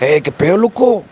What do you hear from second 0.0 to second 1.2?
Eh, qué pedo, loco.